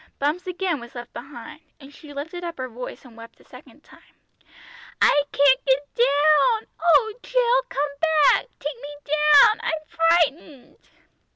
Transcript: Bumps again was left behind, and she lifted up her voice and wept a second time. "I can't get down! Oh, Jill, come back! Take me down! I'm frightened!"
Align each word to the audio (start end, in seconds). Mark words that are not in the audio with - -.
Bumps 0.17 0.47
again 0.47 0.79
was 0.79 0.95
left 0.95 1.13
behind, 1.13 1.61
and 1.79 1.93
she 1.93 2.11
lifted 2.11 2.43
up 2.43 2.57
her 2.57 2.67
voice 2.67 3.05
and 3.05 3.15
wept 3.15 3.39
a 3.39 3.43
second 3.43 3.83
time. 3.83 4.15
"I 4.99 5.21
can't 5.31 5.63
get 5.63 5.93
down! 5.93 6.65
Oh, 6.83 7.13
Jill, 7.21 7.61
come 7.69 7.91
back! 7.99 8.47
Take 8.57 8.81
me 8.81 8.95
down! 9.05 9.59
I'm 9.61 9.85
frightened!" 9.87 10.77